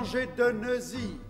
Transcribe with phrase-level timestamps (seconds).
[0.00, 1.20] danger de Neuilly.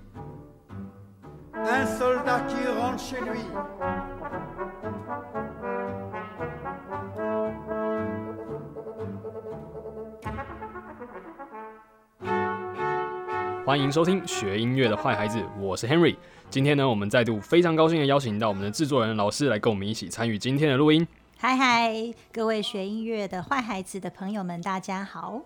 [1.54, 3.40] Un soldat qui rentre chez lui.
[13.66, 16.16] 欢迎收听学音乐的坏孩子，我是 Henry。
[16.48, 21.06] 今天呢，我们再度非常高兴的邀请到我们的制作人老师来跟我们一起参与今天的录音。
[21.38, 21.92] 嗨嗨，
[22.32, 25.42] 各位学音乐的坏孩子的朋友们，大家好。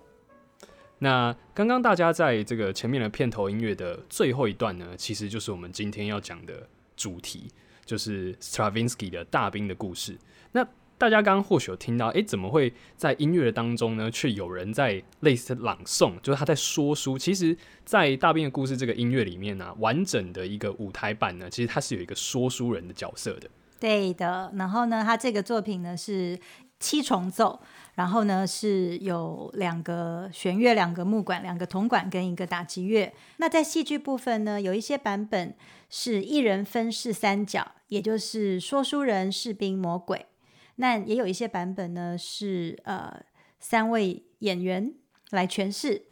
[1.05, 7.51] 那刚刚大家在这个前面的片头音乐的最后一段呢，其实就是我们今天要讲的主题，
[7.85, 10.17] 就是 Stravinsky 的大兵的故事。
[10.53, 17.19] 那大家刚刚或许有听到，诶，怎么会在音乐的当中呢，却有人在类似朗诵，就是他在说书？
[17.19, 23.51] 其实，在《大兵的故事》这个音乐里面呢，完整的一个舞台版呢，其实它是有一个说书人的角色的。
[23.79, 26.39] 对的，然后呢，他这个作品呢是
[26.81, 27.61] 七重奏，
[27.95, 33.13] 然后呢是有两个弦乐、两个木管、两个铜管跟一个打击乐。
[33.37, 35.57] 那在戏剧部分呢，有一些版本
[35.89, 40.27] 是一人分饰三角，也就是说书人、士兵、魔鬼。
[40.77, 43.23] 那也有一些版本呢，是呃
[43.61, 44.93] 三位演员
[45.31, 46.07] 来诠释，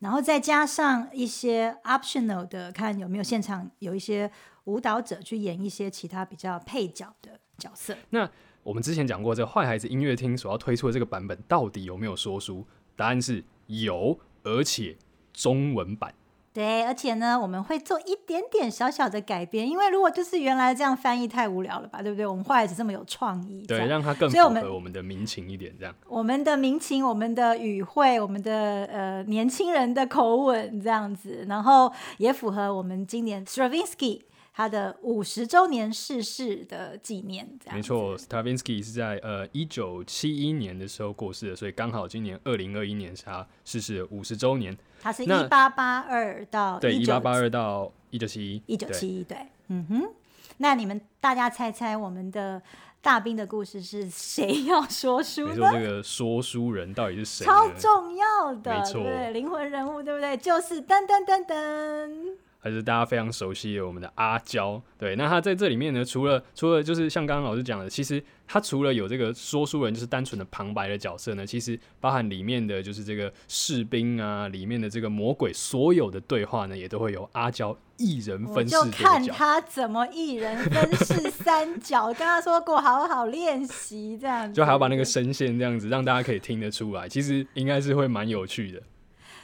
[0.00, 4.28] 然后再加上一些 optional 的，看有没有现场有一些
[4.64, 7.96] 舞蹈者去演一些其他比较配角的角色。
[8.10, 8.28] 那
[8.68, 12.66] 我们之前讲过，这个坏孩子音乐厅所要推出的这个版本，到底有没有说书？
[12.96, 14.94] 答案是有，而且
[15.32, 16.12] 中文版。
[16.52, 22.26] 对，而且呢，我们会做一点点小小的改编，因为如果就是原来这样翻译太无聊了吧，对不对？
[22.26, 25.94] 我们坏孩子这么有创意，对，让它更符合我们的民情一点，这样。
[26.06, 34.20] 我们的民情，我们的语汇，我们的呃年轻人的口吻，这样子，然后也符合我们今年 Stravinsky。
[34.58, 44.76] 他的五十周年逝世的纪念，没错，Stravinsky 是在呃一九七一年的时候过世的，所以刚好今年二零二一年是他逝世的五十周年。
[45.00, 49.38] 他是一八八二到对一八八二到一九七一，一九七一对，
[49.68, 50.12] 嗯哼。
[50.56, 52.60] 那你们大家猜猜，我们的
[53.00, 55.46] 大兵的故事是谁 要说书？
[55.46, 57.44] 没错，这个说书人到底是谁？
[57.44, 60.36] 超重要的，没错，灵魂人物，对不对？
[60.36, 62.32] 就是噔噔噔噔。
[62.68, 78.70] 还是大家非常熟悉的我们的阿娇，对，那他在这里面呢，除了除了就是像刚刚老师讲的，其实他除了有这个说书人，就是单纯的旁白的角色呢，其实包含里面的就是这个士兵啊，里面的这个魔鬼，所有的对话呢，也都会由阿娇一人分饰。
[78.70, 88.82] 就看他怎么一人分饰三角， 跟他说过好好练习这样子，就还要把那个声线这样子让大家可以听得出来，其实应该是会蛮有趣的。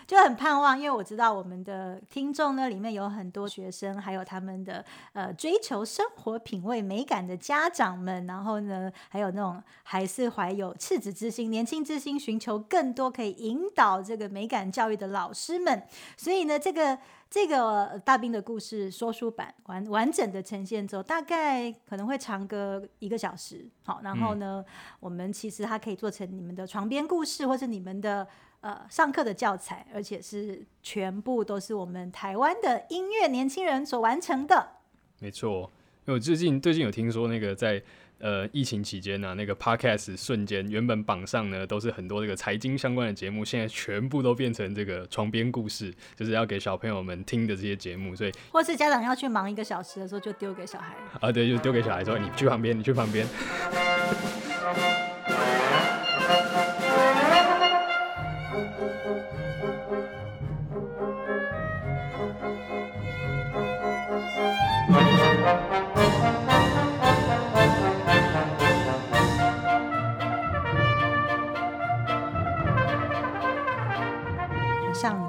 [0.06, 15.82] 就很盼望，因为我知道我们的听众呢，里面有很多学生，还有他们的呃追求生活品味美感的家长们，然后呢，还有那种还是怀有赤子之心、年轻之心，寻求更多可以引导这个美感教育的老师们。
[16.16, 16.98] 所以呢，这个
[17.31, 23.66] 这个大兵的故事说书版完完整的呈现之后，大概可能会长个一个小时。
[23.84, 24.64] 好，然后呢，
[25.00, 28.26] 我们其实它可以做成你们的床边故事，或是你们的。
[28.64, 34.76] 呃，上课的教材，而且是全部都是我们台湾的音乐年轻人所完成的。
[35.19, 35.70] 没错，
[36.06, 37.82] 因为我最近最近有听说，那个在
[38.20, 48.16] 呃疫情期间呢，那个 podcast 瞬间原本榜上呢都是很多这个财经相关的节目，现在全部都变成这个床边故事，就是要给小朋友们听的这些节目。
[48.16, 50.94] 所以，或是家长要去忙一个小时的时候，就丢给小孩。
[51.20, 53.26] 啊，对，就丢给小孩说：“你去旁边，你去旁边。”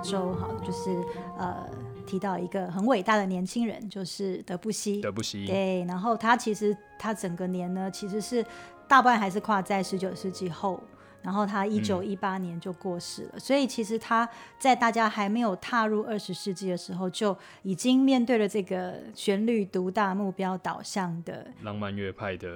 [0.06, 0.92] 周哈，就是
[1.38, 1.68] 呃
[2.06, 5.02] 提到一个很伟大的年轻人，就是德布西。
[5.02, 8.46] 德布西对，然后他其实他整个年呢，其实是
[8.88, 10.80] 大半还是跨在十九世纪后。
[11.26, 14.30] 然后他一九一八年就过世了，所以其实他
[14.60, 22.48] 在大家还没有踏入二十世纪的时候，就已经面对了这个旋律独大、目标导向的浪漫乐派的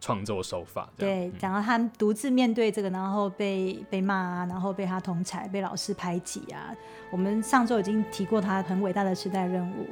[0.00, 0.88] 创作手法。
[0.96, 6.72] 对，然后他独自面对这个，然后被被骂啊，然后被他同才被老师排挤啊。
[7.10, 9.86] 我们上周已经提过他很伟大的时代任务。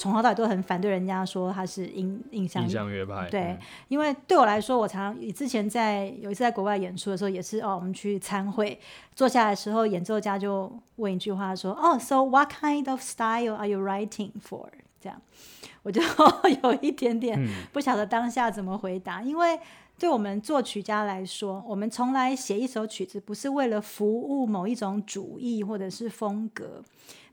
[0.00, 3.58] 从头到尾都很反对人家说他是印印象印象乐派，对，
[3.88, 8.80] 因为对我来说，我常之前在有一次在国外演出的时候，也是哦，我们去参会，
[9.14, 14.68] 坐下来的时候，演奏家就问一句话说：“哦，So what kind of style are you writing for？”
[14.98, 15.20] 这样，
[15.82, 16.00] 我就
[16.62, 19.58] 有一点点不晓得当下怎么回答，因为
[20.00, 26.82] 对我们作曲家来说，我们从来写一首曲子不是为了服务某一种主义或者是风格，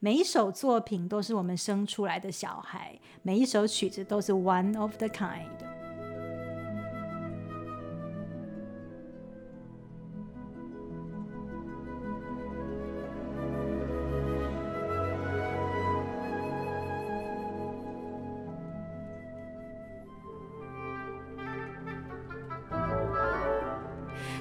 [0.01, 5.76] 每一首作品都是我们生出来的小孩，每一首曲子都是 one of the kind。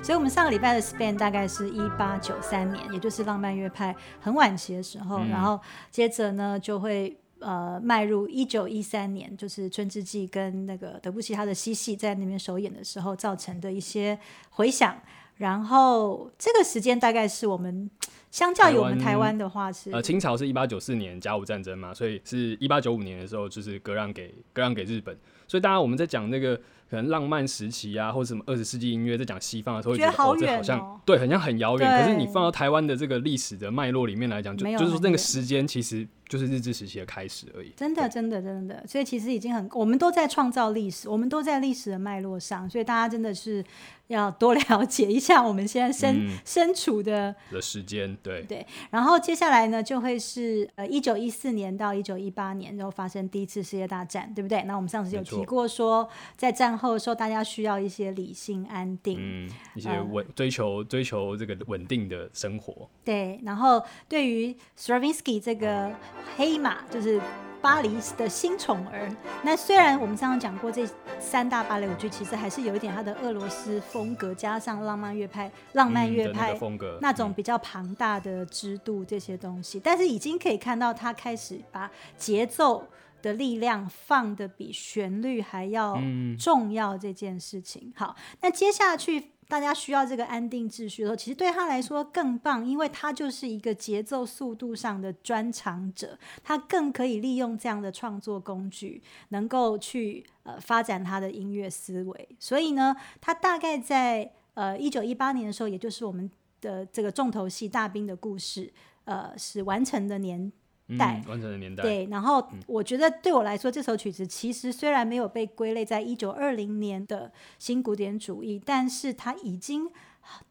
[0.06, 5.60] 所以，我们上个礼拜的 span 大概是一八九三年，也就是浪漫乐派很晚期的时候，然后
[5.90, 14.16] 接着呢就会呃迈入一九一三年，就是《春之祭》跟那个德布西他的嬉戏在那边首演的时候造成的一些
[14.50, 14.96] 回响。
[15.38, 17.90] 然后这个时间大概是我们
[18.30, 26.60] 相较于我们台湾的话是呃清朝是一八九四年甲午战争嘛，所以是一八九五年的时候就是割让给割让给日本，所以大家我们在讲那个。
[26.88, 32.00] 可能浪漫时期啊，或者什么二十世纪音乐，在讲西方的时候，觉得好这好像对，很像很遥远。
[32.00, 37.72] 可是你放到台湾的这个历史的脉络里面来讲，就就是说那个时间其实就是日治时期的开始而已。
[37.76, 38.84] 真的，真的，真的。
[38.86, 43.64] 所以其实已经很，我们都在创造历史，我们都在历史的脉络上，所以大家真的是
[44.06, 48.16] 要多了解一下我们现在身身处的的时间。
[48.22, 48.64] 对对。
[48.90, 54.62] 然后接下来呢，就会是呃一九一四年到一九一八年，然后发生第一次世界大战，对不对？
[54.62, 62.88] 那我们上次有提过说，在战后的时候，大家需要一些理性、安定，嗯，一些稳追求追求这个稳定的生活。
[63.04, 65.92] 对，然后对于 Stravinsky 这个
[66.36, 67.20] 黑马，就是
[67.60, 69.10] 巴黎的新宠儿。
[69.42, 70.86] 那虽然我们刚刚讲过，这
[71.18, 82.86] 三大芭蕾舞剧其实还是有一点它的俄罗斯风格，加上浪漫乐派、浪漫乐派风格那种比较庞大的制度这些东西，但是已经可以看到他开始把节奏。
[83.22, 85.98] 的力量放的比旋律还要
[86.38, 87.92] 重要这件事情。
[87.96, 102.28] 好，那接下去大家需要这个安定秩序的时候，其实对他来说更棒，因为他就是一个节奏速度上的专长者，他更可以利用这样的创作工具，能够去呃发展他的音乐思维。
[102.38, 106.28] 所以呢，他大概在呃一九一八年的时候，也就是我们
[106.60, 108.72] 的这个重头戏大兵的故事，
[109.04, 110.50] 呃是完成的年。
[110.96, 119.90] 代完成的年代对，然后我觉得对我来说，这首曲子其实虽然没有被归类在一九二零年的新古典主义，但是它已经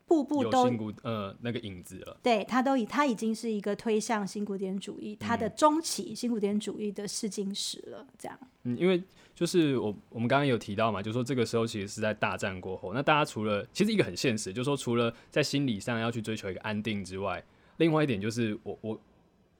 [0.05, 2.17] 步步都新古呃那个影子了。
[2.21, 8.05] 对，它都已它已经是一个推向新古典主义，它的中期新古典主义的试金石了。
[8.17, 9.01] 这样，嗯，因为
[9.33, 17.41] 就是我我们刚刚有提到嘛，就说这个时候其实是在大战过后，那大家除了其实一个很现实，就是说除了在心理上要去追求一个安定之外，
[17.77, 18.99] 另外一点就是我我。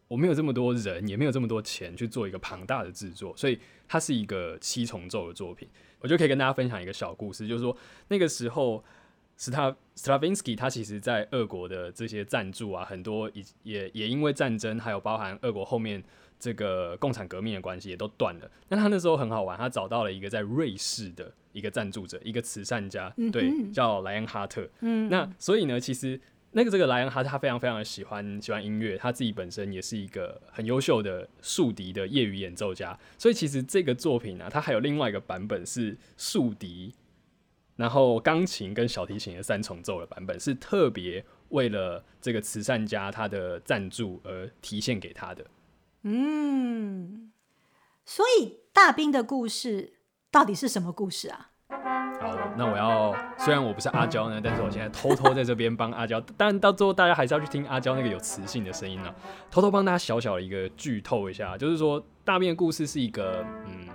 [0.08, 5.68] 我没有这么多人，也没有这么多钱去做一个庞大的制作，所以它是一个七重奏的作品。
[6.00, 7.76] 我就可以跟大家分享一个小故事，就是说
[8.10, 8.84] 那个时候，
[9.36, 16.04] 斯塔斯拉宾斯基他其实在俄国的这些赞助啊，很多也也也因为战争，还有包含俄国后面
[16.40, 18.52] 这个共产革命的关系，也都断了。
[18.70, 24.70] 但他那时候很好玩，他找到了一个在瑞士的一个赞助者，一个慈善家，对，叫莱恩哈特。
[24.82, 26.22] 嗯，那所以呢，其实。
[26.58, 36.96] 那个这个莱恩哈他非常非常喜欢喜欢音乐，他自己本身也是一个很优秀的竖笛的业余演奏家，所以其实这个作品呢，它还有另外一个版本是竖笛，
[37.76, 45.46] 然后钢琴跟小提琴的三重奏的版本，是特别为了这个慈善家他的赞助而提献给他的。
[46.04, 47.34] 嗯，
[48.06, 49.96] 所以大兵的故事
[50.32, 51.52] 到底是什么故事啊？
[52.32, 59.14] 好，那我要虽然我不是阿娇呢，但是我现在偷偷在这边帮阿娇，但到最后大家还是要去听阿娇那个有磁性的声音呢。
[59.52, 63.88] 偷偷帮大家小小的一个剧透一下，就是说大便故事是一个嗯，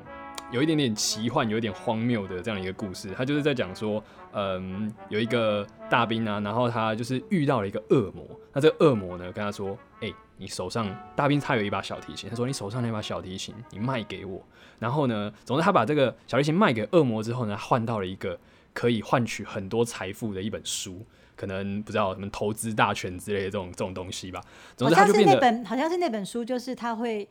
[0.52, 3.10] 有一点点奇幻，有一点荒谬的这样一个故事。
[3.16, 10.12] 他就是在讲说，嗯，有一个大兵啊，然后他就是遇到了一个恶魔，那这个恶魔呢跟他说，哎。
[10.40, 14.42] 你手上大兵他有一把小提琴，他说你手上那把小提琴你卖给我，
[14.78, 18.38] 然后呢，总之他把这个小提琴卖给恶魔之后呢，换到了一个
[18.73, 21.04] 可以换取很多财富的一本书，
[21.37, 24.40] 可能不知道什么投资大全之类的这种这种东西吧。
[24.78, 27.28] 总之他就变得好像是那本好像是那本书，就是他会。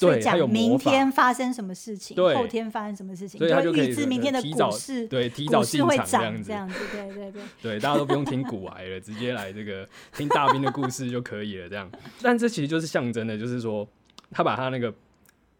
[0.00, 11.90] 对，讲明天发生什么事情，后天发生什么事情，就预知明天的股市，对，提早进场这样子，这样子，对对对，对，大家都不用听古癌了，直接来这个听大兵的故事就可以了，这样。
[12.22, 13.86] 但这其实就是象征的，就是说
[14.30, 14.92] 他把他那个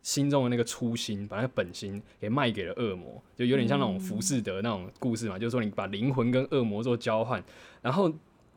[0.02, 7.42] 心中的那个初心，把那本心给卖给了恶魔，就有点像那种浮士德那种故事嘛，就是说你把灵魂跟恶魔做交换，
[7.82, 8.10] 然后。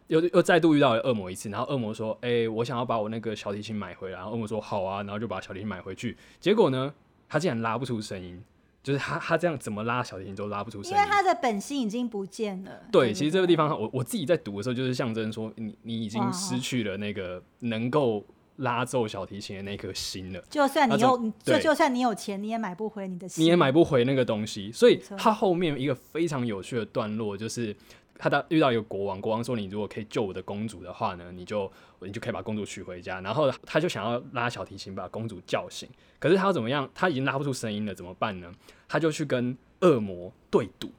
[0.07, 6.17] 又又再度遇到了恶魔一次，然后恶魔说：“哎，我想要把我那个小提琴买回来。”然后恶魔说：“好啊。”然后就把小提琴买回去。
[6.39, 6.93] 结果呢，
[7.27, 8.43] 他竟然拉不出声音。
[8.83, 11.09] 就是他他这样怎么拉小提琴都拉不出声音因为。
[11.09, 12.81] 他的本心已经不见了。
[12.91, 18.21] 对，不其实这个地方我我自己在读的时候，就是象征说你你已经失去了那个能够
[18.57, 20.43] 拉奏小提琴的那颗心了。
[20.49, 23.41] 就算你有，就就算你有钱，你也买不回你的心。
[23.41, 24.69] 你也买不回那个东西。
[24.73, 27.73] 所以他后面一个非常有趣的段落就是。
[28.17, 35.89] 他到遇到一个国王，国王说：“你如果可以救我的公主的话呢，你就你就可以把公主娶回家。”然后他就想要拉小提琴把公主叫醒，
[36.19, 36.89] 可是他要怎么样？
[36.93, 38.51] 他已经拉不出声音了，怎么办呢？
[38.87, 40.91] 他就去跟恶魔对赌。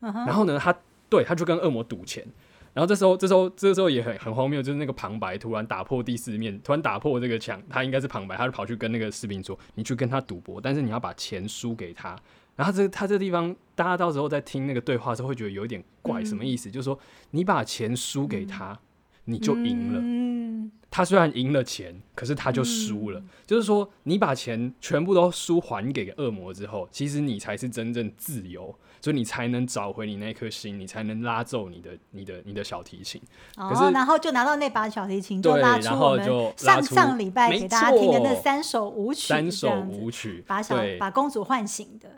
[0.00, 0.76] 然后呢，他
[1.08, 2.26] 对他就跟恶魔赌钱。
[2.74, 12.14] 然后这时候，这时候，这时候也很很荒谬，就是那个旁白突然打破第四面，突然打破这个墙，他应该是旁白，他就跑去跟那个士兵说：“你去跟他赌博，但是你要把钱输给他。”
[12.56, 16.70] 然后这他这地方，大家到时候在听那个对话的时候，会觉得有一点怪，什么意思？
[16.70, 16.98] 就是说
[17.30, 18.78] 你把钱输给他，
[19.26, 20.00] 你就赢了。
[20.02, 23.22] 嗯，他虽然赢了钱，可是他就输了。
[23.46, 33.20] 就是说，你把钱全部都输还给恶魔之后，其实你才是真正自由，所以你才能找回你那颗心，你才能拉奏你的、你的、你的小提琴。
[33.54, 42.08] 可哦，是然后就拿到那把小提琴，就对拉出然后我们上出上礼拜给大家听的那三首舞曲，三首舞曲，把小，把公主唤醒的。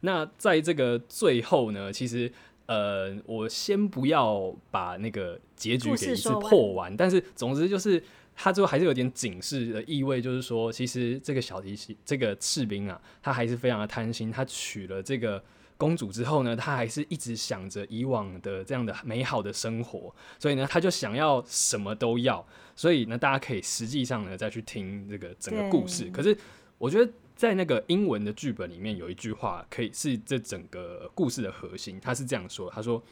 [0.00, 2.32] 那在这个最后呢，其实
[2.66, 8.02] 呃，我先不要把那个结局给一次破完，但是总之就是。
[8.42, 14.30] 他最后还是有点警示的意味，就是说，其实这个小提琴这个士兵啊，他还是非常的贪心。
[14.30, 15.42] 他娶了这个
[15.76, 22.42] 公主之后呢，他还是一直想着以往的这样的美好的生活，所以呢，他就想要什么都要。
[22.74, 26.08] 所以呢，大家可以实际上呢再去听这个整个故事。
[26.10, 26.34] 可是
[26.78, 31.99] 我觉得在那个英文的剧本里面有一句话，可以是这整个故事的核心。
[31.99, 33.03] 他是这样说的：“他说，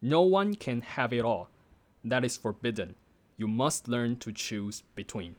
[0.00, 1.48] No one can have it all.
[2.04, 2.94] That is forbidden.
[3.36, 5.34] You must learn to choose between.”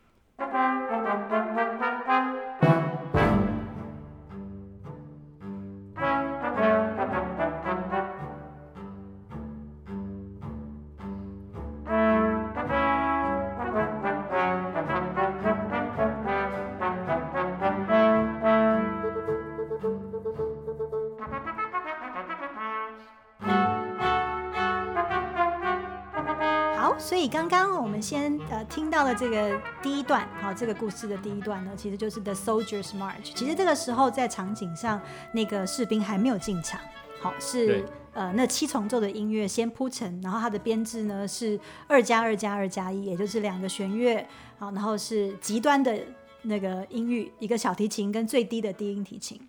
[28.50, 33.32] 呃听到了这个第一段，好，这个故事的第一段呢，其实就是 The Soldiers March。
[33.34, 35.00] 其实这个时候在场景上，
[35.32, 36.80] 那个士兵还没有进场，
[37.20, 41.58] 好是呃那七重奏的音乐先铺陈，然后它的编制呢是
[41.88, 44.26] 二加二加二加一，也就是两个弦乐，
[44.58, 45.98] 好，然后是极端的
[46.42, 49.40] 那个音域，一个小提琴跟最低的低音提琴。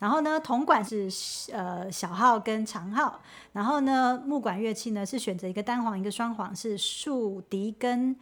[0.00, 1.08] 然后呢，铜管是
[1.52, 3.20] 呃小号跟长号，
[3.52, 8.16] 然后呢，木管乐器呢是选择一个单簧一个双簧，是竖笛跟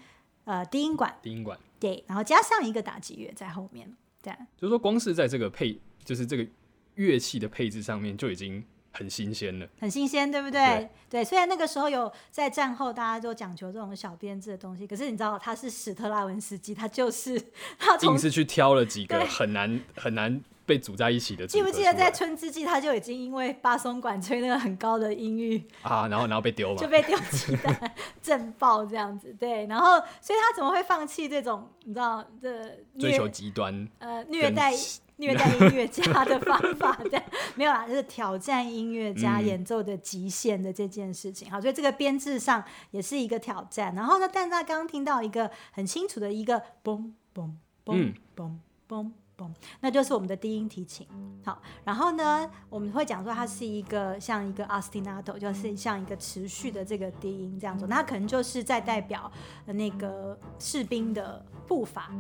[0.49, 4.47] 呃低音管，低音管，对，然后加上一个打击乐在后面，这样。
[4.57, 6.47] 就是说光是在这个配，就是这个
[6.95, 8.65] 乐器的配置上面就已经
[8.99, 9.69] 很新鲜的。
[9.79, 10.89] 很新鲜，对不对？
[11.09, 17.41] 对，虽然那个时候有在战后大家都讲求这种小编制的东西，可是你知道他是史特拉文斯基，他就是
[17.79, 26.77] 他从硬是去挑了几个很难很难被组在一起的组记不记得在春之祭他就已经因为巴松管吹那个很高的音域啊，然后然后被丢嘛。
[26.83, 34.75] 就，被丢鸡蛋 震爆这样子，对，然后所以他怎么会放弃这种你知道这追求虐极端，呃虐待
[35.21, 37.21] 虐待音乐家的方法的
[37.57, 41.51] 没有啦，就是挑战音乐家嗯演奏的极限的这件事情。
[41.51, 43.93] 好，所以这个编制上也是一个挑战。
[43.97, 47.51] 然后呢，但是他刚刚听到一个很清楚的一个嘣嘣
[47.85, 48.57] 嘣嗯嘣
[48.89, 51.05] 嘣嘣，那就是我们的低音提琴。
[51.45, 59.31] 好，然后呢，我们会讲说它是一个像一个 ostinato，就是像一个持续的这个低音这样子，那可能就是在代表
[59.67, 62.13] 呃那个士兵的步伐。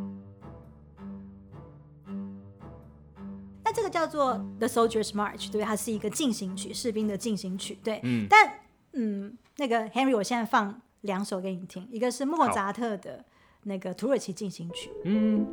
[3.68, 8.00] 那这个叫做 The Soldiers March，对，它是一个进行曲，士兵的进行曲，对。
[8.02, 8.50] 嗯但
[8.94, 13.22] 嗯，那个 Henry，我现在放两首给你听，一个是莫扎特的
[13.64, 15.46] 那个土耳其进行曲，嗯，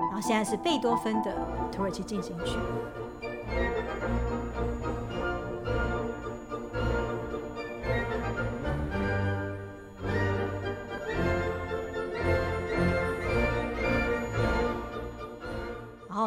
[0.00, 1.32] 然后现在是贝多芬的
[1.70, 2.58] 土耳其进行曲。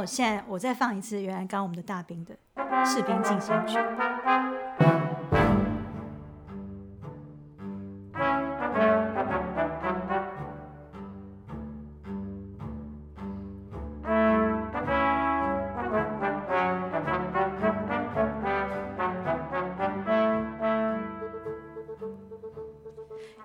[0.05, 2.35] 现在我再放一次，原来刚刚我们的大兵的
[2.85, 3.77] 士兵进行曲。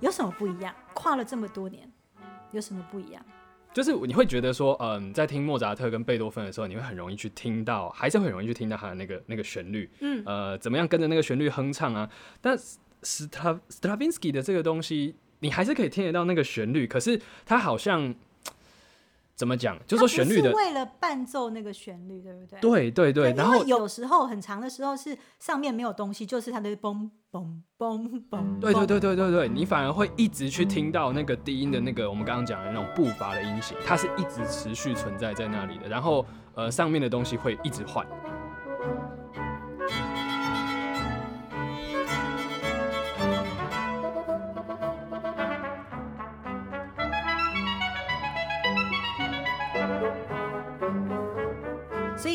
[0.01, 0.75] 有什么不一样？
[0.93, 1.91] 跨了这么多年，
[2.51, 3.25] 有什么不一样？
[3.75, 12.09] 就是你会觉得说，嗯，在听莫扎特跟贝多芬的时候，你会很容易去听到，还是很容易去听到他的那个那个旋律，嗯，呃，怎么样跟着那个旋律哼唱啊？
[12.41, 12.57] 但
[13.03, 18.15] 斯塔斯塔宾斯基的这个东西，你还是可以听得到那个旋律，可是它好像
[19.37, 19.77] 怎么讲？
[19.87, 22.61] 就说旋律的是为了伴奏那个旋律，对不对？
[22.61, 28.61] 对对对，然后有时候很长的时候是上面没有东西，就是它的嘣嘣嘣嘣。
[28.61, 35.89] 对对对对对对，你反而会一直去听到那个低音的那个我们刚刚讲的那种步伐的音型，它是一直持续存在在那里的。
[35.89, 36.25] 然后
[36.55, 38.07] 呃，上面的东西会一直换。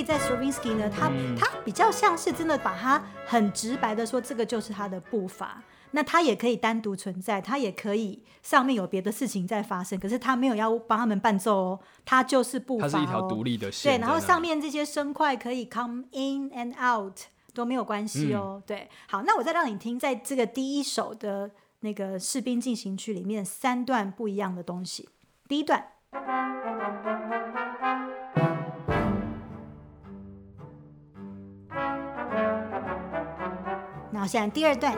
[0.10, 5.62] 在 Stravinsky 呢，他、嗯他比较像是真的把它很直白的说，这个就是他的步伐。
[5.92, 14.02] 那他也可以单独存在，他也可以上面有别的事情在发生，可是他没有要帮他们伴奏哦，他就是步伐、哦，它是一条独立的线对。
[14.02, 17.20] 然后上面这些声块可以 come in and out
[17.54, 18.64] 都没有关系哦。
[18.66, 21.52] 对，好，那我再让你听，在这个第一首的
[21.82, 25.08] 那个士兵进行曲里面，三段不一样的东西。
[25.48, 25.86] 第一段，
[34.30, 34.96] 现第二段。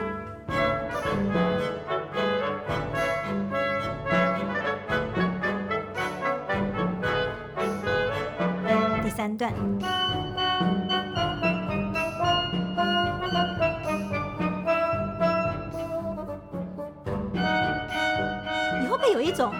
[9.02, 9.54] 第三段，
[18.82, 19.54] 你会不会有一种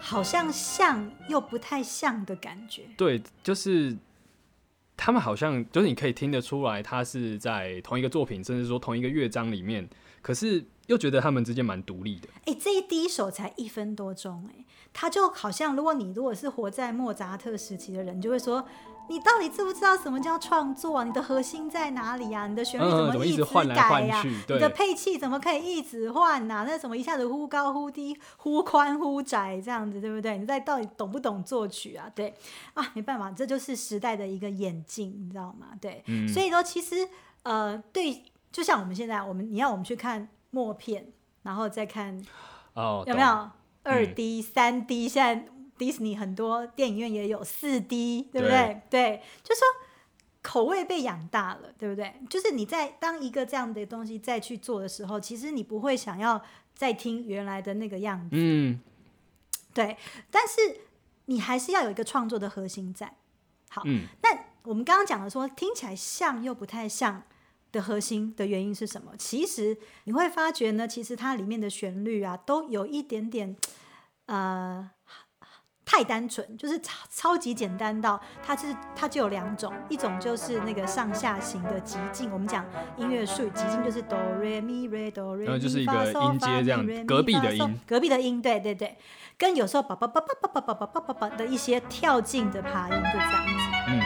[0.00, 2.84] 好像像又不太像的感觉？
[2.96, 3.94] 对，就是
[5.04, 9.88] 他们好像就是你可以听得出来，他是在同一个作品，甚至说同一个乐章里面，
[10.20, 12.28] 可是又觉得他们之间蛮独立的。
[12.44, 18.64] 哎、这一第一首才一分多钟，哎，他就好像，如果你如果是活在莫扎特时期的人，就会说，
[19.08, 21.04] 你到底知不知道什么叫创作啊？
[21.04, 30.38] 你的核心在哪里呀、你的旋律嗯怎么一直改呀、你的配器怎么可以一直换呐、那怎么一下子忽高忽低、忽宽忽窄这样子，对不对？
[30.38, 32.10] 你在到底懂不懂作曲啊？
[32.14, 32.34] 对
[32.74, 35.68] 啊，没办法，这就是时代的一个演进，你知道吗？
[35.80, 37.08] 对，嗯所以说其实
[37.42, 41.06] 呃，对，就像我们现在，我们你要我们去看默片，
[41.42, 42.18] 然后再看
[42.74, 43.20] 哦，有没？
[43.20, 43.28] 有
[43.84, 45.08] 二嗯 D、三 D？
[45.08, 45.46] 现在
[45.82, 48.80] 迪士尼很多电影院也有四 D，对不对？
[48.88, 49.62] 对，就说
[50.40, 52.14] 口味被养大了，对不对？
[52.30, 56.40] 就是你在当一个这样的东西再去做的时候，其实你不会想要
[56.74, 58.80] 再听原来的那个样子，嗯，
[59.74, 59.96] 对。
[60.30, 60.82] 但是
[61.24, 63.12] 你还是要有一个创作的核心在。
[63.68, 67.22] 好，嗯那我们刚刚讲的说听起来像又不太像
[67.72, 69.12] 的核心的原因是什么？
[69.16, 73.56] 其实你会发觉呢，其实它里面的旋律啊，都有一点点
[74.26, 74.90] 呃
[75.84, 82.64] 太单纯，就是超超级简单到它是它就有两种，一种就是那个上下行的极进，我们讲
[82.96, 87.80] 音乐术语，极进就是哆瑞咪瑞哆瑞咪然后就是一个音阶发这样隔壁的音。
[87.86, 88.96] 隔壁的音，对对对，
[89.36, 93.52] 跟有时候叭叭叭叭叭叭叭叭叭叭的一些跳进的爬音，就这样子。
[93.88, 94.00] 嗯，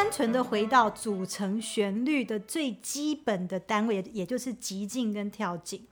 [0.00, 5.86] 单纯的回到组成旋律的最基本的单位，也也就是极进跟跳进。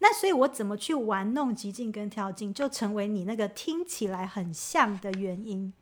[0.00, 5.72] 那所以我怎么去玩弄极进跟跳进，就成为你那个听起来很像的原因，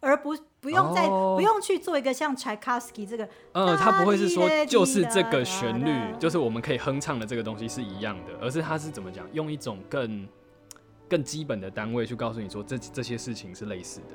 [0.00, 10.28] 而不不用再、哦不用去做一个像 Tchaikovsky 这个，呃，他不会是说就是这个旋律，就是我们可以哼唱的这个东西是一样的，而是他是怎么讲，用一种更
[11.08, 14.14] 更基本的单位去告诉你说这这些事情是类似的。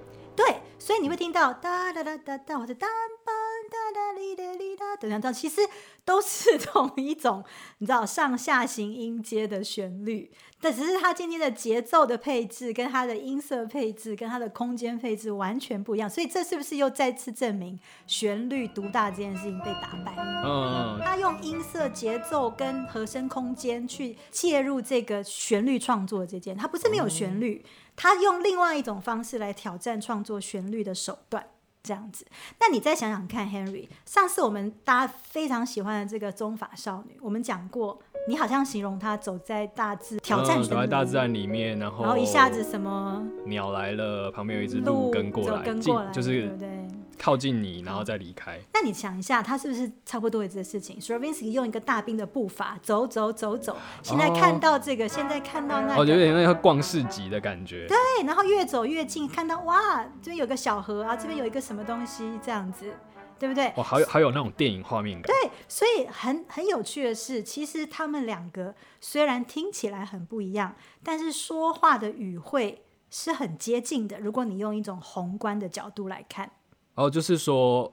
[0.84, 2.86] 所以你会听到哒哒哒哒哒或者哒
[3.24, 3.43] 吧
[3.74, 5.62] 哒哒哩哒哩哒等等，其实
[6.06, 7.44] 都是 同一种，
[7.80, 10.32] 你知道上下行音阶的旋律，
[10.62, 20.14] 但只是它今天的节奏的配置、跟它的音色配置、跟它的空间配置完全不一样，所以这是不是又再次证明旋律独大这件事情被打败？
[20.46, 31.48] 嗯，他用音色、节奏跟和声空间去介入这个旋律创作这件，他不是没有旋律，他用另外一种方式来挑战创作旋律的手段。
[31.84, 32.26] 这样子，
[32.62, 46.70] 那你再想想看，Henry，上次我们大家非常喜欢的这个中法少女，我们讲过，你好像形容她走在大自挑战嗯，走在大自然里面，然后然后一下子什么鸟来了，旁边有一只鹿鹿跟过来，走跟过来，就是对不对？
[47.18, 48.60] 靠近你，然后再离开。
[48.74, 57.88] 那你想一下，他是不是差不多也这个事情？Stravinsky 用一个大兵的步伐走走走走，现在看到这个，现在看到那哦，有，点那个逛市集的感觉。
[57.88, 62.94] 对，然后越走越近，看到哇，这边有个小河啊，这边有一个什么东西，这样子，
[63.40, 63.72] 对不对？
[63.78, 65.24] 哇，好有好有那种电影画面感。
[65.28, 74.20] 对，所以很很有趣的是，其实他们两个虽然听起来很不一样，但是说话的语汇是很接近的。
[74.20, 76.52] 如果你用一种宏观的角度来看，
[76.96, 77.92] 哦，就是说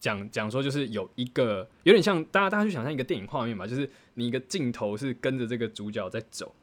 [0.00, 6.54] 讲讲说，就是有一个有点像大家大家去想象一个电影画面嘛，就是你一个镜头是跟着这个主角在走，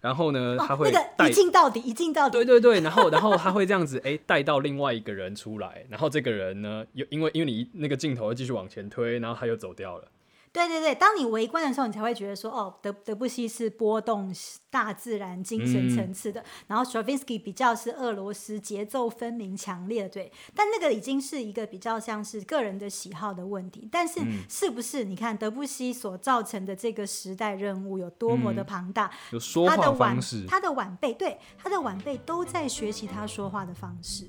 [0.00, 10.08] 然后呢，他哦，会那个一镜到底，一镜到底，对对对，然后然后他会这样子，哎、带到另外一个人出来，然后这个人呢，又因为因为你那个镜头会继续往前推，然后他又走掉了。
[10.52, 14.34] 对对对，当你围观的时候，你才会觉得说，哦，德德布西是波动
[14.70, 20.32] 大自然精神层次的，然后 Stravinsky 比较是俄罗斯节奏分明强烈的，对。
[20.54, 23.88] 但那个已经是一个比较像是个人的喜好的问题。
[23.90, 29.10] 但是是不是你看德布西所造成的这个时代任务有多么的庞大？
[29.30, 34.28] 有说话方式，他的晚辈，对他的晚辈都在学习他说话的方式。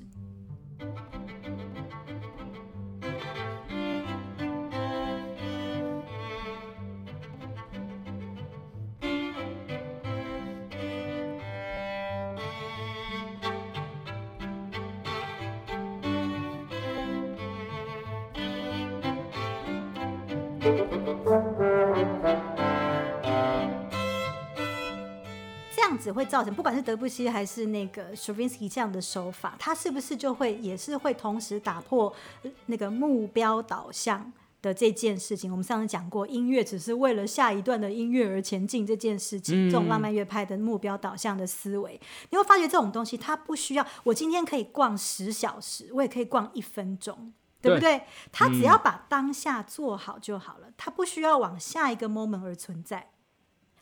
[25.72, 35.50] 这样子会造成，不管是德布西还是那个 Stravinsky 这样的手法，他是不是就会也是会同时打破呃那个目标导向的这件事情？
[35.50, 47.32] 我们上次讲过，音乐只是为了下一段的音乐而前进这件事情，这种浪漫乐派的目标导向的思维，你会发觉这种东西它不需要，我今天可以逛十小时，我也可以逛一分钟。
[47.60, 48.02] 对不对？
[48.32, 53.10] 他只要把当下做好就好了，他不需要往下一个 moment 而存在。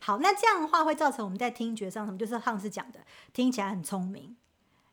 [0.01, 2.17] 好，那这样的话会造成我们在听觉上什么？
[2.17, 2.99] 就是上次讲的，
[3.33, 4.37] 听起来很聪明，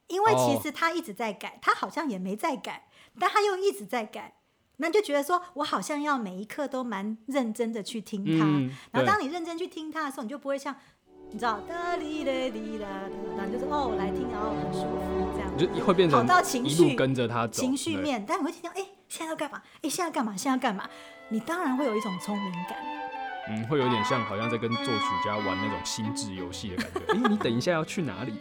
[0.09, 4.35] 因为其实他一直在改，他好像也没在改，但他又一直在改，
[4.79, 8.45] 那就觉得说我好像要每一刻都蛮认真的去听他。
[8.45, 10.75] 嗯然后当你认真去听他的时候，你就不会像
[11.31, 12.89] 你知道哒哩嘞哩啦
[13.37, 15.26] 哒，你就是哦我来听，然后很舒服
[15.57, 19.63] 就会变成跑到情一绪路跟着他走，情绪面，但你会听到，哎、现在要干嘛？
[19.83, 20.37] 哎、现在要干嘛？
[20.37, 20.89] 现在要干嘛？
[21.29, 22.77] 你当然会有一种聪明感。
[23.49, 27.13] 嗯，会有点像好像在跟作曲家玩那种心智游戏的感觉。
[27.13, 28.35] 哎、你等一下要去哪里？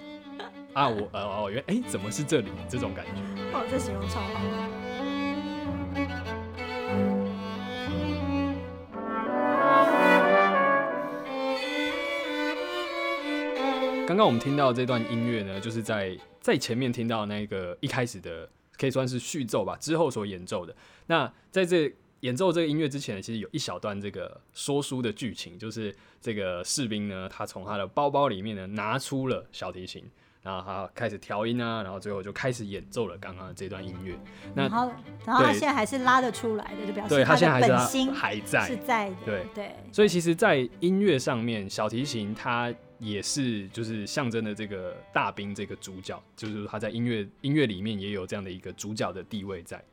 [0.74, 2.50] 啊，我呃哦，原哎、怎么是这里？
[2.68, 3.12] 这种感觉。
[3.54, 4.30] 哦，这形容超好。
[14.08, 20.76] 刚刚我们听到这段音乐呢，就是在在前面听到那个一开始的，可以算是序奏吧，之后所演奏的。
[21.08, 30.04] 那在这演奏这个音乐之前，其实有一小段这个说书的剧情，就是这个士兵呢，他从他的包包里面呢拿出了小提琴，
[30.44, 34.16] 然后他开始调音啊，然后最后就开始演奏了刚刚的这段音乐。
[34.54, 34.92] 那然后，
[35.26, 39.16] 然后他对现在还是拉得出来的，就表示的他现在本心还在是在的。
[39.26, 49.84] 对对，所以其实，在音乐上面，小提琴它也是就是象征的这个大兵这个主角，就是说他在音乐音乐里面也有这样的一个主角的地位在。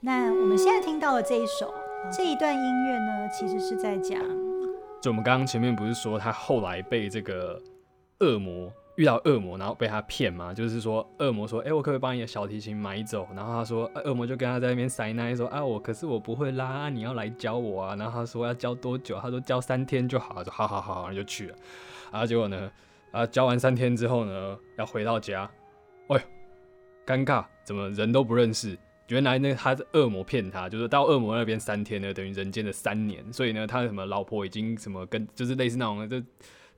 [0.00, 1.74] 那我们现在听到的这一首
[2.16, 4.20] 这一段音乐呢，其实是在讲
[5.02, 7.60] 就我们刚刚前面不是说他后来被这个
[8.20, 10.52] 恶魔遇到恶魔，然后被他骗嘛？
[10.52, 19.16] 就是说恶魔说：“哎、我可不可以把你的小提琴买走？”然后他说：“恶魔就跟他在那边塞奶说：‘啊，我可是我不会拉，你要来教我啊。’然后他说要教多久？
[19.20, 20.42] 他说教三天就好。
[20.42, 21.54] 说好好好，然后就去了。
[22.10, 22.68] 然后结果呢，
[23.12, 25.48] 啊，教完三天之后呢，要回到家，
[26.08, 26.20] 哎呦，
[27.06, 28.76] 尴尬，怎么人都不认识？
[29.06, 33.32] 原来呢，他是恶魔骗他，就是到恶魔那边三天呢，等于人间的三年。
[33.32, 36.20] 所以呢，他的什么老婆已经什么跟就是类似那种就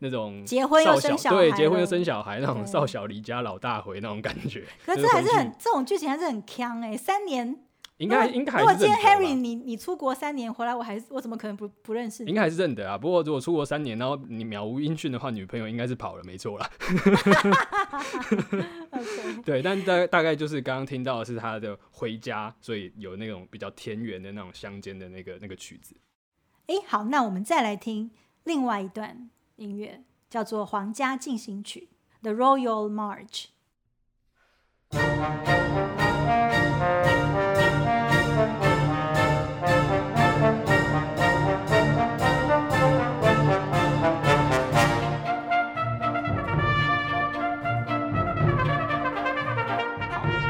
[0.00, 4.66] 那种结婚又生小孩对，孩结婚又生小孩那种少小离家老大回那种感觉。
[4.84, 7.56] 可是还是很这种剧情还是很强哎、三年。
[7.98, 12.30] 应该应该还如果今天 Harry 你你出国三年回来，我还是我怎么可能不不认识你？
[12.30, 12.96] 应该还是认得啊。
[12.96, 16.70] 不过如果出国三年，然后你渺无音讯的话，女朋友应该是跑了，没错啦。
[18.92, 25.94] OK 对，但大大概就是刚刚听到的是他的回家，所以有那种比较田园的那种乡间的那个那个曲子。
[26.68, 28.10] 哎、好，那我们再来听
[28.44, 29.28] 另外一段
[29.60, 31.90] 音乐叫做《皇家进行曲》
[32.22, 33.48] （The Royal March）。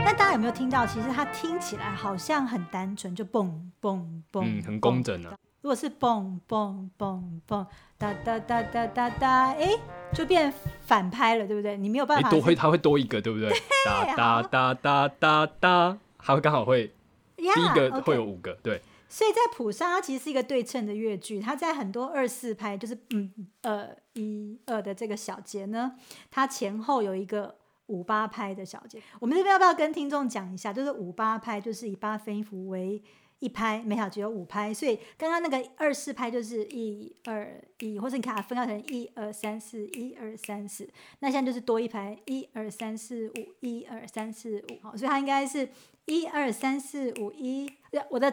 [0.05, 0.87] 大家有没有听到？
[0.87, 3.51] 其实它听起来好像很单纯，就嘣
[3.83, 5.37] 嘣嘣，嗯，很工整啊。
[5.63, 7.67] 如果是蹦蹦蹦蹦
[7.99, 9.69] 哒哒哒哒哒哒，哎，
[10.15, 11.77] 就变反拍了，对不对？
[11.77, 13.51] 你没有办法多会，它会多一个，对不对？
[13.85, 16.93] 哒哒哒哒哒哒，它会刚好会
[17.37, 18.81] 第一个会有五个，对。
[19.13, 21.41] 所以在谱上，它其实是一个对称的乐句。
[21.41, 23.31] 它在很多二四拍，就是嗯
[23.63, 25.93] 二一二的这个小节呢，
[26.31, 29.03] 它前后有一个五八拍的小节。
[29.19, 30.73] 我们这边要不要跟听众讲一下？
[30.73, 33.03] 就是五八拍，就是以八分音符为
[33.41, 34.73] 一拍，每小节有五拍。
[34.73, 44.79] 所以刚刚那个二四拍就是一二一，或者你看它分开成一二三四一二三四，那现在就是多一拍一二三四五一二三四五。
[44.81, 45.69] 好，所以它应该是
[46.05, 47.69] 一二三四五一。
[48.11, 48.33] 我的。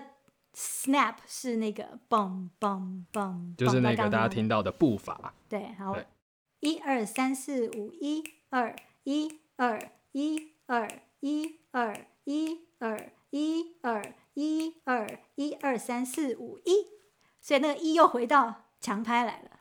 [0.59, 5.31] Snap 是那个嘣嘣嘣，就是那个大家听到的步伐。
[5.47, 5.95] 对，好，
[6.61, 9.79] 一二三四五，一二一二
[10.13, 10.89] 一二
[11.19, 13.11] 一二一二
[15.77, 16.87] 三四五一，
[17.39, 19.51] 所以那个一又回到强拍来了。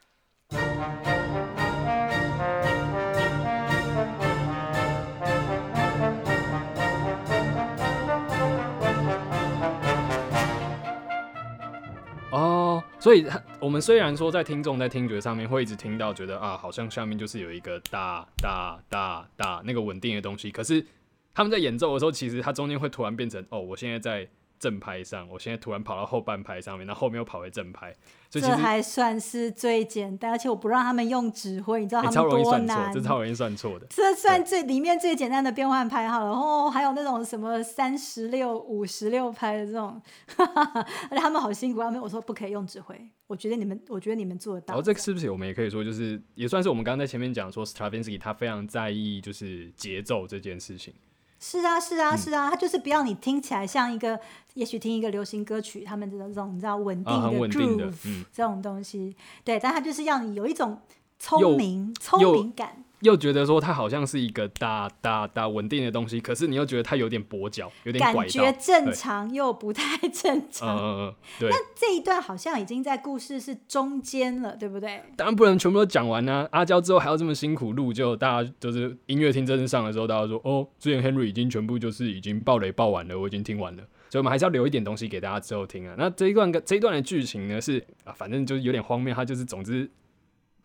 [12.30, 13.24] 哦所以，
[13.60, 20.84] 我们虽然说在听众在听觉上面会一直听到，觉得啊，好像下面就是有一个哒哒哒哒那个稳定的东西，可是
[21.32, 24.28] 他们在演奏的时候，其实它中间会突然变成哦，我现在在。
[24.66, 27.94] 正拍上，我现在突然跑到后半拍上面，然后面又跑回正拍，
[28.28, 32.92] 这还算是最简单，而且我不让他们用指挥，你知道他们多难？
[32.92, 33.86] 这超容易算错的。
[33.88, 40.02] 这算最里面最简单的变换拍好了，然后还有那种什么三十六、五十六拍的这种，
[40.36, 44.74] 而且他们好辛苦，他们我说不可以用指挥，我觉得你们，我觉得你们做得到。
[44.74, 50.92] 然后这个是不是我们也可以说，就是也算是我们刚刚在前面讲说，Stravinsky 他非常在意就是节奏这件事情。
[51.38, 54.18] 是啊，是啊，是啊，他就是不要你听起来像一个，
[54.54, 60.80] 也许听一个流行歌曲，他们这种你知道稳定的 groove 这种东西，对，但他就是要你有一种
[61.18, 62.84] 聪明聪明感。
[63.00, 70.76] 又觉得说它好像是一个大大大稳定的东西，可是你又觉得它有点跛脚，有点感觉正常又不太正常。
[70.76, 71.50] 嗯嗯对。
[71.50, 75.02] 那这一段好像已经在故事是中间了，对不对？
[75.16, 76.48] 当然不能全部都讲完呢。
[76.52, 85.94] 阿娇之后还要这么辛苦录，就大家就是音乐厅真正上的时候，大家说哦，之前 Henry 已经全部就是已经爆雷爆完了，我已经听完了，所以我们还是要留一点东西给大家之后听啊。
[85.98, 89.90] 那这一段这一段的剧情呢是啊，反正就是有点荒谬，它就是总之。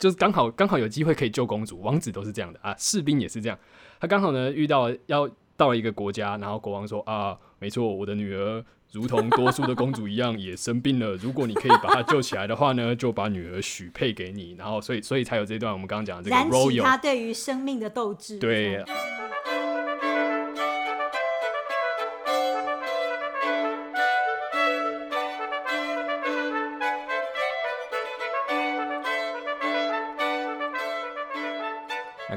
[0.02, 3.58] 就是刚好刚好有机会可以救公主，王子都是这样的啊，士兵也是这样。
[4.00, 14.56] 他刚好呢遇到要到了一个国家，然后国王说啊，没错，我的女儿如同多数的公主一样也生病了，如果你可以把她救起来的话呢，就把女儿许配给你。
[14.58, 18.40] 然后所以所以才有这段我们刚刚讲的这个 royal，他对于生命的斗志。
[18.40, 18.84] 对。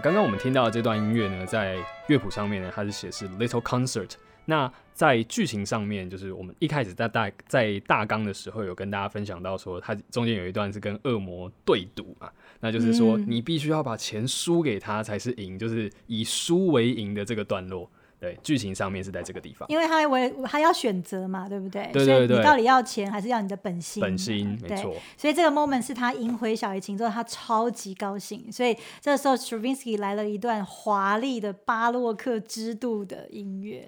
[0.04, 4.10] 刚刚我们听到的这段音乐呢，在乐谱上面呢，它是写是 Little Concert。
[4.44, 17.90] 那在剧情上面，就是我们一开始在大在大纲的时候有跟大家分享到说，它中间有一段是跟恶魔对赌嘛，那就是说你必须要把钱输给他才是赢，就是以输为赢的这个段落。
[18.24, 21.90] 对，剧情上面是在这个地方，因为他为他要选择嘛，对不对？
[21.92, 22.38] 对对对。
[22.38, 24.00] 你到底要钱还是要你的本心？
[24.00, 24.94] 本心，没错。
[25.14, 28.50] 所以这个 moment 是他赢回小提琴之后，他超级高兴。
[28.50, 33.86] 所以这时候，Stravinsky 来了一段华丽的巴洛克之度的音乐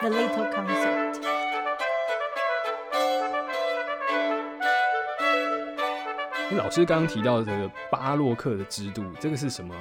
[0.00, 1.22] ，The Little Concert。
[6.58, 9.74] 老师刚刚提到这个巴洛克的制度，这个是什么？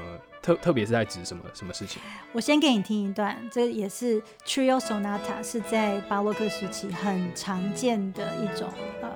[0.47, 2.01] 特特别是在指什么什么事情？
[2.31, 8.69] 我先给你听一段，这也是 Trio Sonata，是在巴洛克时期很常见的一种
[9.01, 9.12] 呃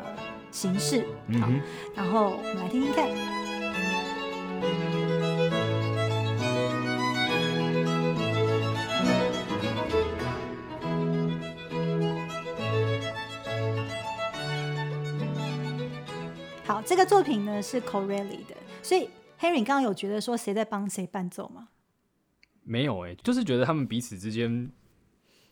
[0.52, 1.06] 形式。
[1.40, 1.48] 好，
[1.96, 3.08] 然后我们来听听看。
[16.66, 19.10] 好这个作品呢是 Corelli 的，所以
[19.42, 21.70] Henry 你刚刚有觉得说谁在帮谁伴奏吗？
[22.64, 24.70] 没有哎，就是觉得他们彼此之间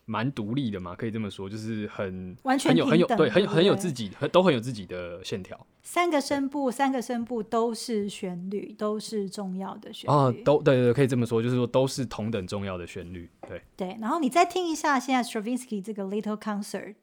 [0.04, 5.66] 蛮独立的嘛，可以这么说，就是很完全有很有对很有很有自己都很有自己的线条。
[5.82, 13.28] 三个声部，三个声部都是旋律，都是重要的旋律哦，都对对，可以这么说，就是说都是同等重要的旋律。
[13.48, 16.94] 对对，然后你再听一下现在 Stravinsky 这个 Little Concert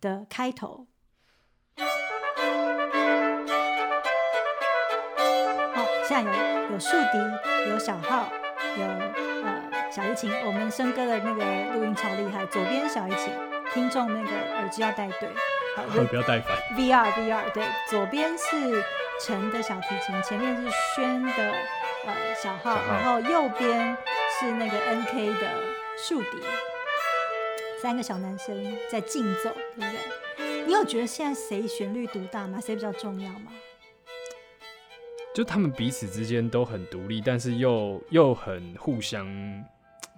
[0.00, 0.88] 的开头。
[6.06, 8.28] 现在有有竖笛，有小号，
[8.76, 13.32] 有呃小提琴，我们生哥的那个录音超厉害，左边小提琴，
[13.72, 15.28] 听众那个耳机要戴对，
[15.76, 16.56] 好， 就不要戴反。
[16.76, 18.84] VR VR 对，左边是
[19.20, 21.52] 陈的小提琴，前面是轩的
[22.06, 23.96] 呃小号，小号然后右边
[24.38, 25.50] 是那个 NK 的
[25.96, 26.42] 竖笛，
[27.80, 30.64] 三个小男生在竞奏，对不对？
[30.66, 32.58] 你有觉得现在谁旋律独大吗？
[32.60, 33.52] 谁比较重要吗？
[35.34, 39.26] 就他们彼此之间都很独立，但是又又很互相，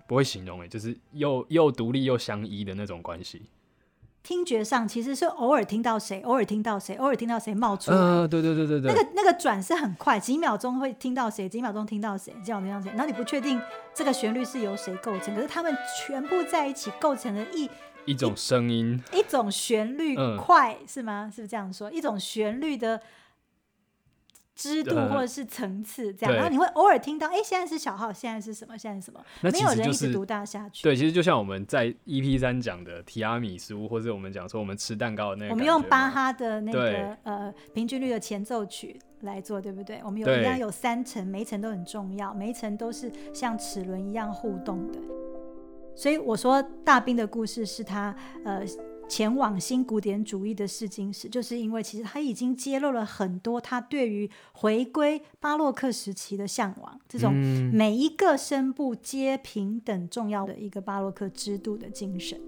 [0.07, 3.43] 不会形容哎，就是又又独立又相依的那种关系。
[4.23, 7.97] 听觉上其实是偶尔听到谁，偶尔听到谁，偶尔听到谁冒出来。
[7.97, 13.59] 呃，对对对对对，那个那个转是很快，几秒钟会听到谁，几秒钟听到谁，几秒钟听到谁，然后你不确定
[13.95, 15.75] 这个旋律是由谁构成，可是他们
[16.07, 17.71] 全部在一起构成了一
[18.05, 21.31] 一种声音，一种旋律嗯快、是吗？
[21.33, 21.91] 是不是这样说？
[21.91, 23.01] 一种旋律的
[24.57, 28.77] 支度呃或者是层次这样，对然后你会偶尔听到，哎，现在是小号，现在是什么？
[28.77, 29.21] 现在是什么？
[29.43, 30.83] 那没有人一直独大下去。
[30.83, 40.01] 对，其实就像我们在 EP 三讲的提拉米苏，或者我们讲说我们吃蛋糕的那个，我们用巴，哈的那个呃平均律的前奏曲来做，对不对？
[40.03, 44.99] 我们有一样有三层，每一层都很重要，每一层都是像齿轮一样互动的。
[45.95, 48.15] 所以我说大兵的故事是他
[48.45, 48.63] 呃
[49.09, 62.39] 前往新古典主义的试金石，就是因为其实他已经揭露了很多他对于回归巴洛克时期的向往，这种嗯，每一个声部皆平等重要的一个巴洛克制度的精神。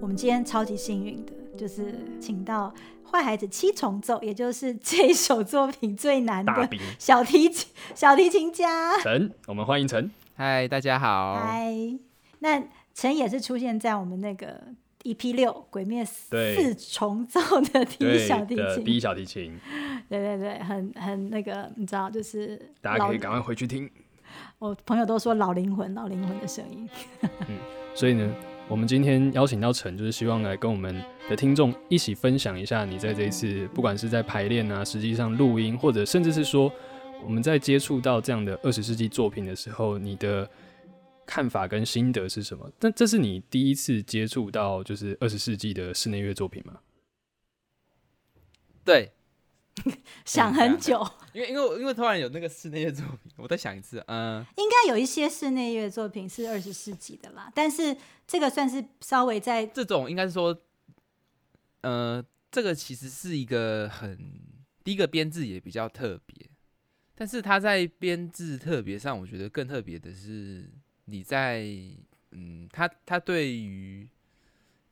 [0.00, 2.72] 我们今天超级幸运的，就是请到
[3.10, 8.96] 坏孩子七重奏，也就是这一首作品最难的小提琴小提琴家。
[8.98, 10.10] 陈，我们欢迎陈。
[10.36, 11.36] 嗨，大家好。
[11.36, 11.72] 嗨，
[12.40, 12.62] 那
[12.94, 14.62] 陈也是出现在我们那个
[15.04, 17.40] EP 六《鬼灭四重奏》
[17.72, 19.58] 的第一小提琴，第一小提琴，
[20.10, 23.90] 对对对，很很那个，你知道，就是大家可以赶快回去听。
[24.58, 26.86] 我朋友都说老灵魂，老灵魂的声音。
[27.94, 28.30] 所以呢，
[28.68, 36.72] 我们今天邀请到陈，就是希望来跟我们的听众一起分享一下你在这一次，不管是在排练啊，实际上录音，或者甚至是说
[37.24, 40.48] 我们在接触到这样的二十世纪作品的时候，你的
[41.26, 42.70] 看法跟心得是什么？
[42.78, 46.78] 但这是你第一次接触到就是二十世纪的室内乐作品吗？
[48.84, 49.10] 对，
[50.24, 57.96] 想很久，因为因为因为突然有那个室内乐作品，我再想一次，嗯、应该有一些室内乐作品是二十世纪的啦，但是
[58.28, 60.56] 这个算是稍微在这种应该是说，
[61.86, 64.18] 呃，这个其实是一个很
[64.82, 66.50] 第一个编制也比较特别，
[67.14, 70.68] 但是它在编制特别上，我觉得更特别的是
[71.04, 71.64] 你在
[72.32, 74.08] 嗯，它它对于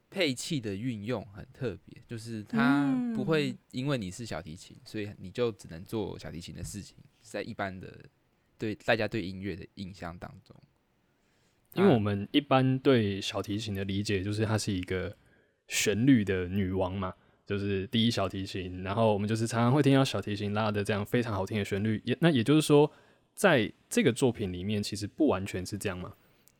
[0.09, 3.59] 配器的运用很特别，就是它不会嗯。
[3.73, 7.93] 因为你是小提琴，所以你就只能做小提琴的事情，在一般的
[8.57, 10.55] 对大家对音乐的印象当中，
[11.73, 15.17] 因为我们们一般对小提琴的理解就是它是一个
[15.69, 17.13] 旋律的女王嘛，
[17.47, 22.91] 就是第一小提琴，然后我们就是常常会听到小提琴拉的这样非常好听的旋律，也那也就是说，
[23.35, 26.13] 在这个作品里面其实不完全是这样嘛。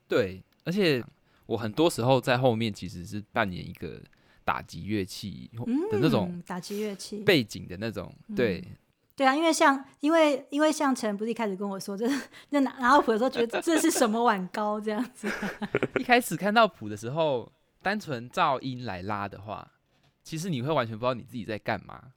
[0.07, 1.03] 对，而且
[1.47, 4.01] 我很多时候在后面其实是扮演一个
[4.45, 5.51] 打击乐器
[5.91, 7.19] 的那种嗯打击乐器。
[7.19, 8.63] 背景的那种，对，
[9.17, 12.07] 对啊，因为像因为因为像陈不是一开始跟我说，这
[12.51, 15.27] 那拿拿到谱的时候觉得这是什么碗糕这样子。
[15.99, 17.51] 一开始看到谱的时候，
[17.85, 19.71] 单纯噪音来拉的话，
[20.23, 22.15] 其实你会完全不知道你自己在干嘛。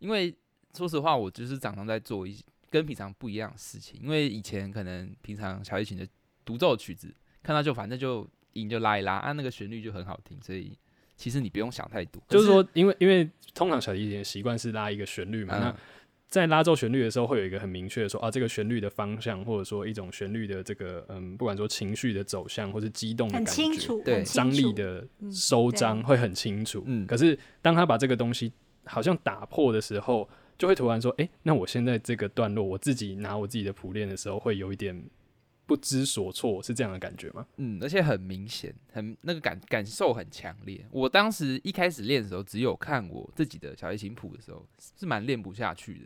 [0.00, 0.34] 因为
[0.76, 2.36] 说实话，我就是常常在做一
[2.68, 4.00] 跟平常不一样的事情。
[4.02, 6.04] 因为以前可能平常小提琴的
[6.44, 10.76] 独奏曲子，看到就反正就音就拉一拉，啊，那个旋律就很好听，所以
[11.16, 12.20] 其实你不用想太多。
[12.28, 15.76] 就是说，因为因为通常小提琴的习惯是拉一个旋律嘛，嗯那
[16.34, 26.82] 在拉奏旋律的时候，会有一个很明确的说啊，这个旋律的方向，或者说一种旋律的这个嗯，不管说情绪的走向，或是激动的很感觉，清楚，对张力的嗯收张会很清楚。
[26.86, 28.52] 嗯可是当他把这个东西
[28.84, 30.28] 好像打破的时候，
[30.58, 35.04] 就会突然说：“哎、那我现在这个段落，我自己拿我自己的谱练的时候，会有一点
[35.66, 40.84] 不知所措，是这样的感觉吗嗯，而且很明显，很那个感感受很强烈。
[40.90, 44.66] 我当时一开始练的时候，只有看我自己的小提琴谱的时候，
[44.98, 46.00] 是蛮练不下去的。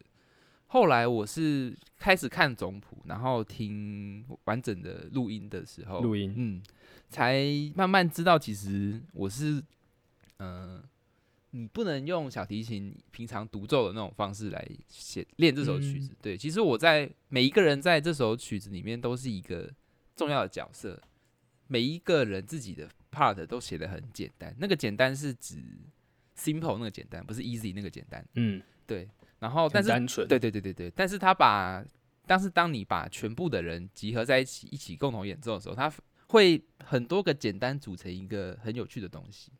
[0.69, 6.62] 后来我是开始看总谱，然后听完整的录音的时候，录音嗯，
[7.09, 7.43] 才
[7.75, 9.62] 慢慢知道，其实我是，
[10.39, 10.83] 嗯、
[11.51, 16.14] 你不能用小提琴平常独奏的那种方式来写练这首曲子。
[16.21, 19.73] 对，其实我在每一个人在这首曲子里面都是一个
[20.14, 21.01] 重要的角色，
[21.66, 24.55] 每一个人自己的 part 都写的很简单。
[24.59, 25.57] 那个简单是指
[26.37, 28.23] simple 那个简单，不是 easy 那个简单。
[28.35, 29.09] 嗯，对，
[29.39, 31.84] 然后但是单纯，对对对对对，但是他把，
[32.26, 35.93] 但是当你把全部的人集合在一起，一起共同演奏的时候，他
[36.26, 39.53] 会很多个简单组成一个很有趣的东西。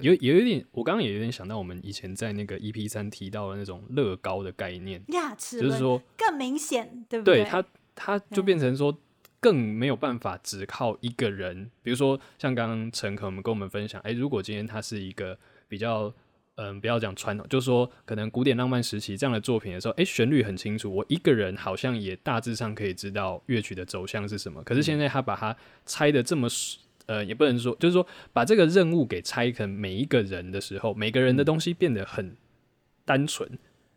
[0.00, 7.42] 有有一点，我刚刚也有点想到我们以前在那个 EP 三提到的那种乐高的概念，呀，就是说，更明显，对不对？
[7.42, 7.64] 对它
[7.94, 8.98] 它就嗯变成说
[9.40, 15.38] 更没有办法只靠一个人，比如说像刚刚陈可我们跟我们分享，哎、如果今天他是一个
[15.68, 16.12] 比较。
[16.56, 24.62] 嗯，不要讲传统，就是说可能古典浪漫时期这样的作品的时候，哎、旋律很清楚，我一个人好像也大致上可以知道乐曲的走向是什么。
[24.62, 26.48] 可是现在他把它拆的这么
[27.06, 32.36] 呃，也不能说，就是说把这个任务给拆成每一个人的时候，每个人的东西变得很
[33.04, 33.48] 单纯，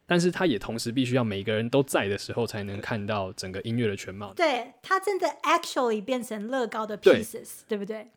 [0.06, 4.34] 但是他也同时必须要每个人都在的时候，才能看到整个音乐的全貌。
[4.34, 8.10] 对，它真的 actually 变成乐高的 pieces，对不对？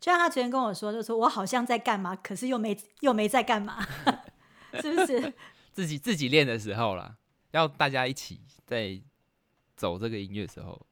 [0.00, 3.86] 就像他昨天跟我说，就说我好像在干嘛，可是又没又没在干嘛，
[4.80, 5.32] 是不是？
[5.72, 7.16] 自己自己练的时候啦，
[7.50, 8.98] 要大家一起在
[9.76, 10.86] 走这个音乐的时候，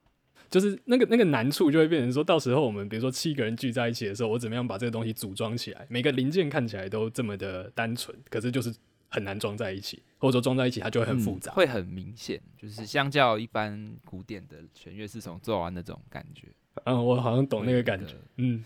[0.51, 5.87] 就是那个那个难处就会变成说，到时候我们比如说七个人聚在一起的时候，我怎么样把这个东西组装起来？
[5.89, 8.75] 每个零件看起来都这么的单纯，可是就是
[9.09, 11.51] 很难装在一起，或者说装在一起它就会很复杂。
[11.53, 16.49] 嗯会很明显，就是相较一般古典的弦乐四重奏啊那种感觉，
[16.85, 18.15] 嗯，我好像懂那个感觉。
[18.37, 18.63] 嗯，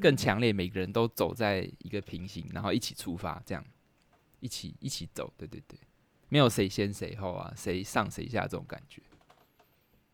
[0.00, 3.64] 更强烈，每个人都走在一个平行，然后一起出发，这样
[4.40, 5.78] 一起一起走，对对对，
[6.28, 9.02] 没有谁先谁后啊，谁上谁下这种感觉。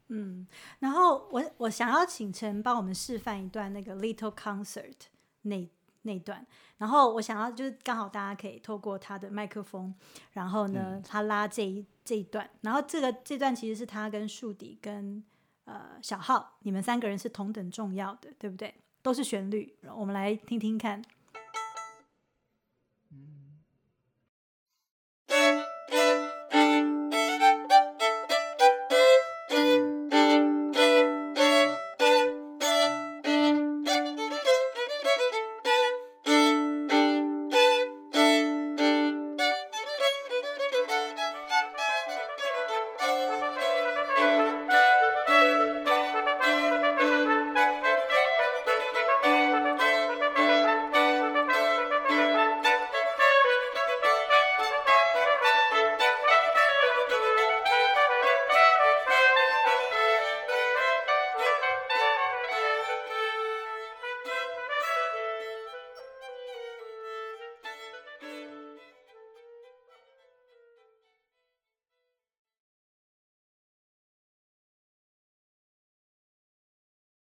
[0.08, 0.46] 嗯，
[0.80, 4.94] 然后我我想要请陈帮我们示范一段那个 Little Concert
[5.42, 5.66] 那
[6.02, 6.46] 那段，
[6.78, 9.94] 然后我想要就是刚好大家可以透过他的麦克风，
[10.32, 15.24] 然后呢、他拉这一这一段，然后这个这段其实是他跟树底跟
[15.64, 18.74] 呃小浩你们三个人是同等重要的，对不对？
[19.02, 21.02] 都是旋律，我们来听听看。